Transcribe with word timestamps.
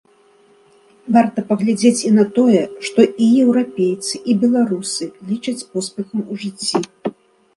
Варта 1.15 1.39
паглядзець 1.49 2.05
і 2.11 2.13
на 2.15 2.23
тое, 2.37 2.61
што 2.87 2.99
і 3.25 3.27
еўрапейцы, 3.43 4.13
і 4.33 4.35
беларусы 4.43 5.05
лічаць 5.33 5.67
поспехам 5.75 6.19
у 6.31 6.39
жыцці. 6.45 6.77